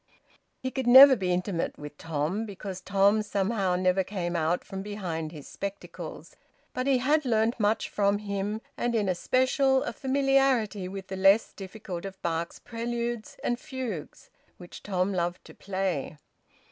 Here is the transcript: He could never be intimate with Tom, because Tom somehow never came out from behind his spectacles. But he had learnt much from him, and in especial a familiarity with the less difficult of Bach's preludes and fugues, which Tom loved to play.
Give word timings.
He 0.57 0.71
could 0.71 0.87
never 0.87 1.15
be 1.15 1.31
intimate 1.31 1.77
with 1.77 1.95
Tom, 1.99 2.47
because 2.47 2.81
Tom 2.81 3.21
somehow 3.21 3.75
never 3.75 4.03
came 4.03 4.35
out 4.35 4.63
from 4.63 4.81
behind 4.81 5.31
his 5.31 5.47
spectacles. 5.47 6.35
But 6.73 6.87
he 6.87 6.97
had 6.97 7.23
learnt 7.23 7.59
much 7.59 7.87
from 7.87 8.17
him, 8.17 8.61
and 8.75 8.95
in 8.95 9.07
especial 9.07 9.83
a 9.83 9.93
familiarity 9.93 10.87
with 10.87 11.05
the 11.05 11.17
less 11.17 11.53
difficult 11.53 12.03
of 12.05 12.19
Bach's 12.23 12.57
preludes 12.57 13.37
and 13.43 13.59
fugues, 13.59 14.31
which 14.57 14.81
Tom 14.81 15.13
loved 15.13 15.45
to 15.45 15.53
play. 15.53 16.17